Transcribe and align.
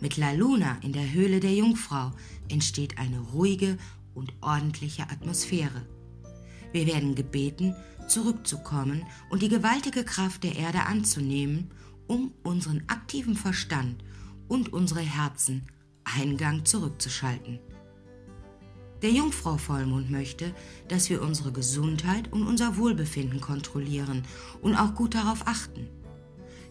Mit 0.00 0.16
La 0.16 0.30
Luna 0.30 0.78
in 0.82 0.92
der 0.92 1.12
Höhle 1.12 1.40
der 1.40 1.54
Jungfrau 1.54 2.12
entsteht 2.48 2.98
eine 2.98 3.18
ruhige 3.18 3.78
und 4.14 4.32
ordentliche 4.42 5.02
Atmosphäre. 5.10 5.84
Wir 6.70 6.86
werden 6.86 7.16
gebeten, 7.16 7.74
zurückzukommen 8.06 9.02
und 9.28 9.42
die 9.42 9.48
gewaltige 9.48 10.04
Kraft 10.04 10.44
der 10.44 10.54
Erde 10.54 10.84
anzunehmen, 10.84 11.72
um 12.06 12.32
unseren 12.44 12.84
aktiven 12.86 13.34
Verstand 13.34 14.04
und 14.48 14.72
unsere 14.72 15.00
Herzen 15.00 15.66
Eingang 16.04 16.64
zurückzuschalten. 16.64 17.60
Der 19.02 19.10
Jungfrau 19.10 19.56
Vollmond 19.56 20.10
möchte, 20.10 20.54
dass 20.86 21.10
wir 21.10 21.22
unsere 21.22 21.50
Gesundheit 21.50 22.32
und 22.32 22.46
unser 22.46 22.76
Wohlbefinden 22.76 23.40
kontrollieren 23.40 24.22
und 24.60 24.76
auch 24.76 24.94
gut 24.94 25.14
darauf 25.14 25.46
achten. 25.46 25.88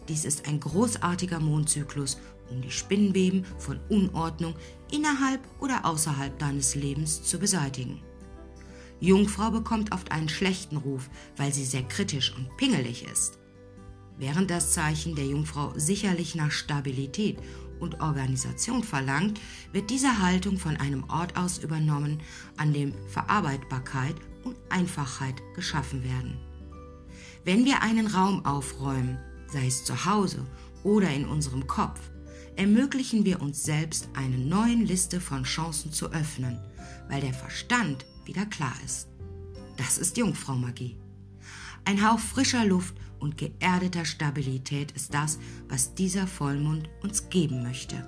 Dies 0.08 0.24
ist 0.24 0.48
ein 0.48 0.58
großartiger 0.58 1.40
Mondzyklus, 1.40 2.18
um 2.50 2.62
die 2.62 2.70
Spinnenweben 2.70 3.44
von 3.58 3.78
Unordnung 3.88 4.54
innerhalb 4.90 5.40
oder 5.60 5.84
außerhalb 5.84 6.38
deines 6.38 6.74
Lebens 6.74 7.22
zu 7.22 7.38
beseitigen. 7.38 8.00
Jungfrau 9.00 9.50
bekommt 9.50 9.92
oft 9.92 10.10
einen 10.10 10.28
schlechten 10.28 10.76
Ruf, 10.76 11.10
weil 11.36 11.52
sie 11.52 11.64
sehr 11.64 11.82
kritisch 11.82 12.34
und 12.36 12.56
pingelig 12.56 13.04
ist. 13.04 13.41
Während 14.18 14.50
das 14.50 14.72
Zeichen 14.72 15.14
der 15.14 15.26
Jungfrau 15.26 15.72
sicherlich 15.76 16.34
nach 16.34 16.50
Stabilität 16.50 17.38
und 17.80 18.00
Organisation 18.00 18.84
verlangt, 18.84 19.40
wird 19.72 19.90
diese 19.90 20.20
Haltung 20.22 20.58
von 20.58 20.76
einem 20.76 21.04
Ort 21.10 21.36
aus 21.36 21.58
übernommen, 21.58 22.20
an 22.56 22.72
dem 22.72 22.94
Verarbeitbarkeit 23.08 24.14
und 24.44 24.56
Einfachheit 24.68 25.42
geschaffen 25.54 26.04
werden. 26.04 26.38
Wenn 27.44 27.64
wir 27.64 27.82
einen 27.82 28.06
Raum 28.06 28.44
aufräumen, 28.44 29.18
sei 29.48 29.66
es 29.66 29.84
zu 29.84 30.04
Hause 30.04 30.46
oder 30.84 31.10
in 31.10 31.26
unserem 31.26 31.66
Kopf, 31.66 32.00
ermöglichen 32.56 33.24
wir 33.24 33.40
uns 33.40 33.64
selbst 33.64 34.08
eine 34.14 34.38
neue 34.38 34.76
Liste 34.76 35.20
von 35.20 35.44
Chancen 35.44 35.92
zu 35.92 36.12
öffnen, 36.12 36.60
weil 37.08 37.20
der 37.20 37.34
Verstand 37.34 38.06
wieder 38.24 38.46
klar 38.46 38.74
ist. 38.84 39.08
Das 39.76 39.98
ist 39.98 40.16
Jungfrau-Magie. 40.16 40.96
Ein 41.84 42.08
Hauch 42.08 42.20
frischer 42.20 42.64
Luft 42.64 42.94
und 43.22 43.38
geerdeter 43.38 44.04
Stabilität 44.04 44.92
ist 44.92 45.14
das, 45.14 45.38
was 45.68 45.94
dieser 45.94 46.26
Vollmond 46.26 46.90
uns 47.02 47.30
geben 47.30 47.62
möchte. 47.62 48.06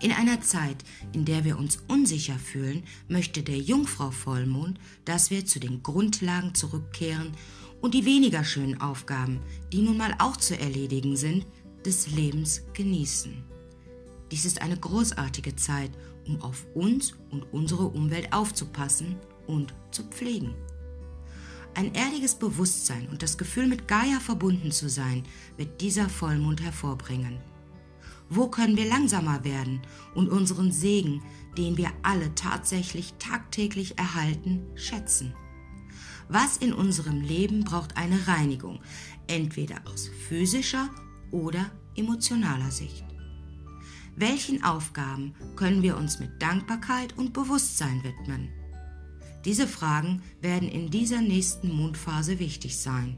In 0.00 0.12
einer 0.12 0.40
Zeit, 0.40 0.76
in 1.12 1.24
der 1.24 1.44
wir 1.44 1.58
uns 1.58 1.82
unsicher 1.88 2.38
fühlen, 2.38 2.84
möchte 3.08 3.42
der 3.42 3.58
Jungfrau 3.58 4.12
Vollmond, 4.12 4.78
dass 5.04 5.30
wir 5.30 5.44
zu 5.44 5.58
den 5.58 5.82
Grundlagen 5.82 6.54
zurückkehren 6.54 7.32
und 7.80 7.94
die 7.94 8.04
weniger 8.04 8.44
schönen 8.44 8.80
Aufgaben, 8.80 9.40
die 9.72 9.82
nun 9.82 9.96
mal 9.96 10.14
auch 10.18 10.36
zu 10.36 10.58
erledigen 10.58 11.16
sind, 11.16 11.46
des 11.84 12.10
Lebens 12.12 12.62
genießen. 12.74 13.32
Dies 14.30 14.44
ist 14.44 14.62
eine 14.62 14.76
großartige 14.76 15.56
Zeit, 15.56 15.90
um 16.26 16.40
auf 16.42 16.66
uns 16.74 17.14
und 17.30 17.52
unsere 17.52 17.86
Umwelt 17.86 18.32
aufzupassen 18.32 19.16
und 19.46 19.74
zu 19.90 20.04
pflegen. 20.04 20.54
Ein 21.78 21.94
erdiges 21.94 22.34
Bewusstsein 22.34 23.08
und 23.08 23.22
das 23.22 23.38
Gefühl, 23.38 23.68
mit 23.68 23.86
Gaia 23.86 24.18
verbunden 24.18 24.72
zu 24.72 24.88
sein, 24.88 25.22
wird 25.56 25.80
dieser 25.80 26.08
Vollmond 26.08 26.60
hervorbringen. 26.60 27.38
Wo 28.28 28.48
können 28.48 28.76
wir 28.76 28.88
langsamer 28.88 29.44
werden 29.44 29.80
und 30.16 30.28
unseren 30.28 30.72
Segen, 30.72 31.22
den 31.56 31.76
wir 31.76 31.92
alle 32.02 32.34
tatsächlich 32.34 33.14
tagtäglich 33.20 33.96
erhalten, 33.96 34.66
schätzen? 34.74 35.34
Was 36.28 36.56
in 36.56 36.72
unserem 36.72 37.20
Leben 37.20 37.62
braucht 37.62 37.96
eine 37.96 38.26
Reinigung, 38.26 38.80
entweder 39.28 39.76
aus 39.86 40.10
physischer 40.28 40.90
oder 41.30 41.70
emotionaler 41.94 42.72
Sicht? 42.72 43.04
Welchen 44.16 44.64
Aufgaben 44.64 45.32
können 45.54 45.82
wir 45.82 45.96
uns 45.96 46.18
mit 46.18 46.42
Dankbarkeit 46.42 47.16
und 47.16 47.32
Bewusstsein 47.32 48.02
widmen? 48.02 48.57
Diese 49.44 49.66
Fragen 49.66 50.22
werden 50.40 50.68
in 50.68 50.90
dieser 50.90 51.20
nächsten 51.20 51.72
Mondphase 51.72 52.38
wichtig 52.38 52.76
sein. 52.78 53.16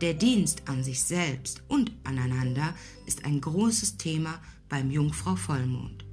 Der 0.00 0.14
Dienst 0.14 0.62
an 0.66 0.84
sich 0.84 1.02
selbst 1.02 1.62
und 1.68 1.92
aneinander 2.04 2.74
ist 3.06 3.24
ein 3.24 3.40
großes 3.40 3.96
Thema 3.96 4.40
beim 4.68 4.90
Jungfrau 4.90 5.36
Vollmond. 5.36 6.04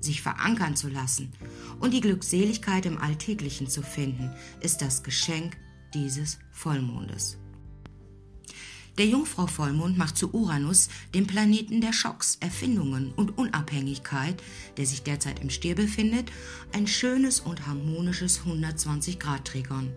Sich 0.00 0.22
verankern 0.22 0.76
zu 0.76 0.88
lassen 0.88 1.32
und 1.80 1.92
die 1.92 2.00
Glückseligkeit 2.00 2.86
im 2.86 2.98
Alltäglichen 2.98 3.68
zu 3.68 3.82
finden, 3.82 4.30
ist 4.60 4.82
das 4.82 5.02
Geschenk 5.02 5.56
dieses 5.94 6.38
Vollmondes. 6.52 7.38
Der 8.96 9.06
Jungfrau 9.06 9.48
Vollmond 9.48 9.98
macht 9.98 10.16
zu 10.16 10.32
Uranus, 10.32 10.88
dem 11.14 11.26
Planeten 11.26 11.80
der 11.80 11.92
Schocks, 11.92 12.36
Erfindungen 12.38 13.12
und 13.16 13.36
Unabhängigkeit, 13.36 14.40
der 14.76 14.86
sich 14.86 15.02
derzeit 15.02 15.40
im 15.40 15.50
Stier 15.50 15.74
befindet, 15.74 16.30
ein 16.72 16.86
schönes 16.86 17.40
und 17.40 17.66
harmonisches 17.66 18.42
120-Grad-Trigon. 18.42 19.92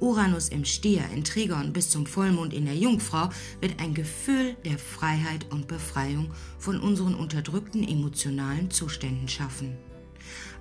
Uranus 0.00 0.50
im 0.50 0.66
Stier, 0.66 1.04
in 1.14 1.24
Trigon 1.24 1.72
bis 1.72 1.88
zum 1.88 2.04
Vollmond 2.04 2.52
in 2.52 2.66
der 2.66 2.76
Jungfrau 2.76 3.30
wird 3.60 3.80
ein 3.80 3.94
Gefühl 3.94 4.56
der 4.62 4.78
Freiheit 4.78 5.50
und 5.50 5.66
Befreiung 5.66 6.30
von 6.58 6.80
unseren 6.80 7.14
unterdrückten 7.14 7.82
emotionalen 7.82 8.70
Zuständen 8.70 9.26
schaffen. 9.26 9.76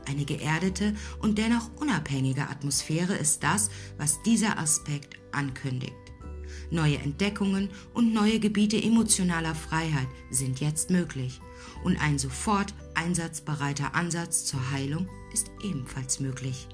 Eine 0.07 0.23
geerdete 0.23 0.95
und 1.19 1.37
dennoch 1.37 1.69
unabhängige 1.81 2.47
Atmosphäre 2.47 3.15
ist 3.15 3.43
das, 3.43 3.69
was 3.97 4.21
dieser 4.23 4.57
Aspekt 4.57 5.19
ankündigt. 5.33 6.06
Neue 6.71 6.97
Entdeckungen 6.97 7.69
und 7.93 8.13
neue 8.13 8.39
Gebiete 8.39 8.81
emotionaler 8.81 9.55
Freiheit 9.55 10.07
sind 10.29 10.59
jetzt 10.59 10.89
möglich 10.89 11.39
und 11.83 11.97
ein 11.97 12.19
sofort 12.19 12.73
einsatzbereiter 12.93 13.95
Ansatz 13.95 14.45
zur 14.45 14.71
Heilung 14.71 15.07
ist 15.33 15.51
ebenfalls 15.63 16.19
möglich. 16.19 16.67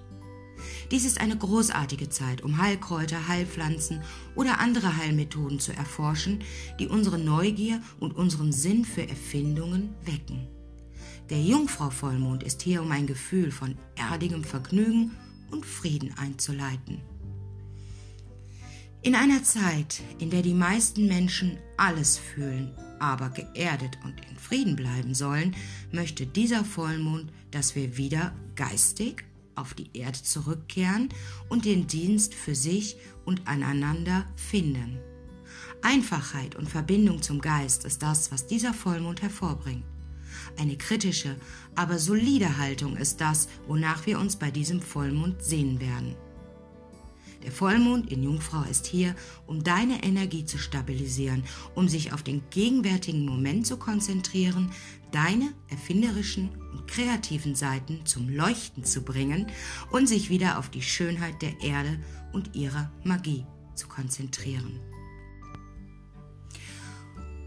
Dies 0.91 1.05
ist 1.05 1.19
eine 1.19 1.37
großartige 1.37 2.09
Zeit, 2.09 2.41
um 2.41 2.57
Heilkräuter, 2.61 3.27
Heilpflanzen 3.27 4.01
oder 4.35 4.59
andere 4.59 4.97
Heilmethoden 4.97 5.59
zu 5.59 5.73
erforschen, 5.73 6.43
die 6.79 6.87
unsere 6.87 7.17
Neugier 7.17 7.81
und 7.99 8.15
unseren 8.15 8.51
Sinn 8.51 8.85
für 8.85 9.07
Erfindungen 9.07 9.95
wecken. 10.05 10.47
Der 11.29 11.41
Jungfrau 11.41 11.89
Vollmond 11.89 12.43
ist 12.43 12.61
hier, 12.61 12.81
um 12.81 12.91
ein 12.91 13.07
Gefühl 13.07 13.51
von 13.51 13.77
erdigem 13.95 14.43
Vergnügen 14.43 15.11
und 15.51 15.65
Frieden 15.65 16.13
einzuleiten. 16.17 17.01
In 19.05 19.15
einer 19.15 19.43
Zeit, 19.43 20.01
in 20.19 20.29
der 20.29 20.41
die 20.41 20.53
meisten 20.53 21.07
Menschen 21.07 21.57
alles 21.75 22.17
fühlen, 22.17 22.71
aber 22.99 23.29
geerdet 23.31 23.97
und 24.05 24.13
in 24.29 24.37
Frieden 24.37 24.77
bleiben 24.77 25.13
sollen, 25.13 25.53
möchte 25.91 26.25
dieser 26.25 26.63
Vollmond, 26.63 27.29
dass 27.51 27.75
wir 27.75 27.97
wieder 27.97 28.33
geistig 28.55 29.25
auf 29.55 29.73
die 29.73 29.89
Erde 29.93 30.23
zurückkehren 30.23 31.09
und 31.49 31.65
den 31.65 31.85
Dienst 31.85 32.33
für 32.33 32.55
sich 32.55 32.95
und 33.25 33.45
aneinander 33.45 34.25
finden. 34.37 34.99
Einfachheit 35.81 36.55
und 36.55 36.69
Verbindung 36.69 37.21
zum 37.21 37.41
Geist 37.41 37.83
ist 37.83 38.01
das, 38.01 38.31
was 38.31 38.47
dieser 38.47 38.73
Vollmond 38.73 39.21
hervorbringt. 39.21 39.83
Eine 40.57 40.77
kritische, 40.77 41.35
aber 41.75 41.99
solide 41.99 42.57
Haltung 42.57 42.95
ist 42.95 43.19
das, 43.19 43.49
wonach 43.67 44.05
wir 44.05 44.17
uns 44.17 44.37
bei 44.37 44.49
diesem 44.49 44.81
Vollmond 44.81 45.43
sehen 45.43 45.81
werden. 45.81 46.15
Der 47.43 47.51
Vollmond 47.51 48.09
in 48.09 48.23
Jungfrau 48.23 48.63
ist 48.69 48.87
hier, 48.87 49.15
um 49.47 49.63
deine 49.63 50.03
Energie 50.03 50.45
zu 50.45 50.57
stabilisieren, 50.57 51.43
um 51.75 51.89
sich 51.89 52.13
auf 52.13 52.23
den 52.23 52.41
gegenwärtigen 52.49 53.25
Moment 53.25 53.67
zu 53.67 53.77
konzentrieren, 53.77 54.71
deine 55.11 55.53
erfinderischen 55.69 56.49
und 56.71 56.87
kreativen 56.87 57.53
Seiten 57.53 58.05
zum 58.05 58.29
Leuchten 58.29 58.85
zu 58.85 59.01
bringen 59.01 59.47
und 59.91 60.07
sich 60.07 60.29
wieder 60.29 60.57
auf 60.57 60.69
die 60.69 60.81
Schönheit 60.81 61.41
der 61.41 61.59
Erde 61.61 61.99
und 62.31 62.55
ihrer 62.55 62.89
Magie 63.03 63.45
zu 63.75 63.87
konzentrieren. 63.87 64.79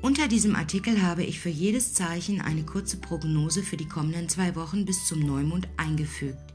Unter 0.02 0.28
diesem 0.28 0.54
Artikel 0.54 1.02
habe 1.02 1.24
ich 1.24 1.40
für 1.40 1.48
jedes 1.48 1.94
Zeichen 1.94 2.40
eine 2.42 2.64
kurze 2.64 2.98
Prognose 2.98 3.62
für 3.62 3.78
die 3.78 3.88
kommenden 3.88 4.28
zwei 4.28 4.54
Wochen 4.54 4.84
bis 4.84 5.06
zum 5.06 5.20
Neumond 5.20 5.66
eingefügt. 5.78 6.54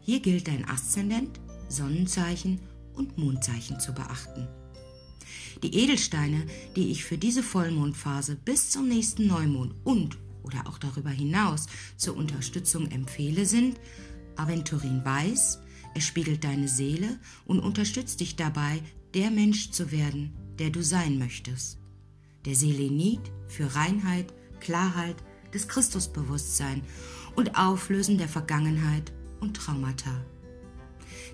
Hier 0.00 0.20
gilt 0.20 0.48
dein 0.48 0.68
Aszendent, 0.68 1.38
Sonnenzeichen 1.68 2.60
und 2.98 3.16
Mondzeichen 3.16 3.80
zu 3.80 3.94
beachten. 3.94 4.46
Die 5.62 5.74
Edelsteine, 5.74 6.46
die 6.76 6.90
ich 6.90 7.04
für 7.04 7.18
diese 7.18 7.42
Vollmondphase 7.42 8.36
bis 8.36 8.70
zum 8.70 8.88
nächsten 8.88 9.26
Neumond 9.26 9.74
und 9.84 10.18
oder 10.42 10.66
auch 10.66 10.78
darüber 10.78 11.10
hinaus 11.10 11.66
zur 11.96 12.16
Unterstützung 12.16 12.90
empfehle, 12.90 13.44
sind 13.44 13.80
Aventurin 14.36 15.04
Weiß, 15.04 15.58
es 15.94 16.04
spiegelt 16.04 16.44
deine 16.44 16.68
Seele 16.68 17.18
und 17.44 17.60
unterstützt 17.60 18.20
dich 18.20 18.36
dabei, 18.36 18.80
der 19.14 19.30
Mensch 19.30 19.70
zu 19.70 19.90
werden, 19.90 20.32
der 20.58 20.70
du 20.70 20.82
sein 20.82 21.18
möchtest. 21.18 21.78
Der 22.44 22.54
Selenit 22.54 23.20
für 23.48 23.74
Reinheit, 23.74 24.32
Klarheit, 24.60 25.16
das 25.52 25.66
Christusbewusstsein 25.66 26.82
und 27.34 27.58
Auflösen 27.58 28.18
der 28.18 28.28
Vergangenheit 28.28 29.12
und 29.40 29.56
Traumata. 29.56 30.24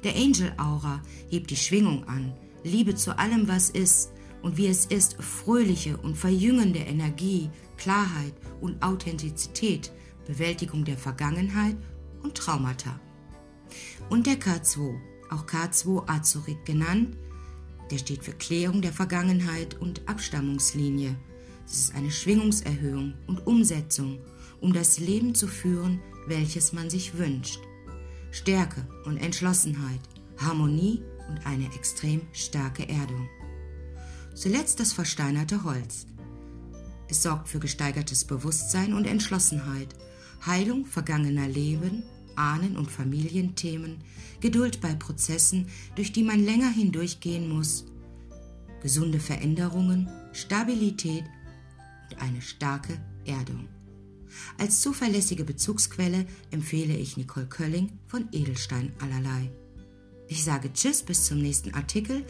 Der 0.05 0.15
Angel 0.17 0.53
Aura 0.59 1.01
hebt 1.31 1.51
die 1.51 1.57
Schwingung 1.57 2.07
an, 2.07 2.35
Liebe 2.63 2.95
zu 2.95 3.19
allem, 3.19 3.49
was 3.49 3.71
ist 3.71 4.13
und 4.43 4.59
wie 4.59 4.67
es 4.67 4.85
ist, 4.85 5.17
fröhliche 5.23 5.97
und 5.97 6.15
verjüngende 6.15 6.81
Energie, 6.81 7.49
Klarheit 7.79 8.35
und 8.61 8.83
Authentizität, 8.83 9.91
Bewältigung 10.27 10.85
der 10.85 10.99
Vergangenheit 10.99 11.77
und 12.23 12.35
Traumata. 12.35 13.01
Und 14.11 14.27
der 14.27 14.39
K2, 14.39 14.95
auch 15.31 15.47
K2 15.47 16.07
Azurit 16.07 16.67
genannt, 16.67 17.17
der 17.91 17.97
steht 17.97 18.25
für 18.25 18.33
Klärung 18.33 18.83
der 18.83 18.93
Vergangenheit 18.93 19.81
und 19.81 20.07
Abstammungslinie. 20.07 21.17
Es 21.65 21.79
ist 21.79 21.95
eine 21.95 22.11
Schwingungserhöhung 22.11 23.15
und 23.27 23.47
Umsetzung, 23.47 24.19
um 24.61 24.75
das 24.75 24.99
Leben 24.99 25.35
zu 25.35 25.47
führen, 25.49 26.03
welches 26.27 26.75
man 26.75 26.91
sich 26.91 27.17
wünscht. 27.17 27.61
Stärke 28.35 28.85
und 29.05 29.17
Entschlossenheit, 29.17 30.01
Harmonie 30.39 31.01
und 31.29 31.47
eine 31.47 31.67
extrem 31.67 32.23
starke 32.33 32.89
Erdung. 32.89 33.29
Zuletzt 34.35 34.81
das 34.81 34.93
versteinerte 34.93 35.63
Holz. 35.63 36.09
Es 37.09 37.23
sorgt 37.23 37.49
für 37.49 37.61
gesteigertes 37.61 38.25
Bewusstsein 38.25 38.93
und 38.93 39.07
Entschlossenheit, 39.07 39.95
Heilung 40.45 40.85
vergangener 40.85 41.47
Leben, 41.47 42.03
Ahnen- 42.35 42.77
und 42.77 42.91
Familienthemen, 42.91 43.99
Geduld 44.41 44.81
bei 44.81 44.97
Prozessen, 44.97 45.69
durch 45.95 46.11
die 46.11 46.25
man 46.25 46.45
länger 46.45 46.71
hindurchgehen 46.71 47.49
muss, 47.49 47.85
gesunde 48.83 49.21
Veränderungen, 49.21 50.09
Stabilität 50.33 51.23
und 52.11 52.21
eine 52.21 52.43
starke 52.43 53.01
Erdung. 53.27 53.69
Als 54.59 54.81
zuverlässige 54.81 55.45
Bezugsquelle 55.45 56.27
empfehle 56.51 56.97
ich 56.97 57.17
Nicole 57.17 57.47
Kölling 57.47 57.99
von 58.07 58.29
Edelstein 58.33 58.93
allerlei. 59.01 59.51
Ich 60.29 60.45
sage 60.45 60.73
Tschüss 60.73 61.03
bis 61.03 61.25
zum 61.27 61.39
nächsten 61.39 61.75
Artikel 61.75 62.25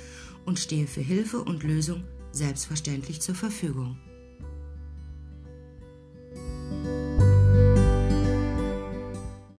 und 0.45 0.59
stehe 0.59 0.87
für 0.87 1.01
Hilfe 1.01 1.43
und 1.43 1.63
Lösung 1.63 2.05
selbstverständlich 2.33 3.21
zur 3.21 3.35
Verfügung. 3.35 3.99